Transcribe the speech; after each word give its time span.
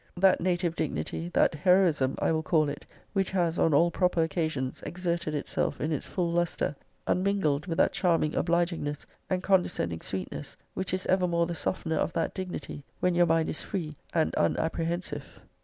That 0.17 0.41
native 0.41 0.75
dignity, 0.75 1.29
that 1.35 1.53
heroism, 1.53 2.15
I 2.17 2.31
will 2.31 2.41
call 2.41 2.69
it, 2.69 2.87
which 3.13 3.29
has, 3.29 3.59
on 3.59 3.71
all 3.71 3.91
proper 3.91 4.23
occasions, 4.23 4.81
exerted 4.83 5.35
itself 5.35 5.79
in 5.79 5.91
its 5.91 6.07
full 6.07 6.31
lustre, 6.31 6.75
unmingled 7.05 7.67
>>> 7.67 7.67
with 7.67 7.77
that 7.77 7.93
charming 7.93 8.31
obligingness 8.31 9.05
and 9.29 9.43
condescending 9.43 10.01
sweetness, 10.01 10.57
which 10.73 10.91
is 10.91 11.05
evermore 11.05 11.45
the 11.45 11.53
softener 11.53 11.97
of 11.97 12.13
that 12.13 12.33
dignity, 12.33 12.83
when 12.99 13.13
your 13.13 13.27
mind 13.27 13.47
is 13.47 13.61
free 13.61 13.93
and 14.11 14.33
unapprehen 14.37 15.03
sive! 15.03 15.39